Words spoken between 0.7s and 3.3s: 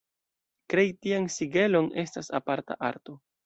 Krei tian sigelon estas aparta arto.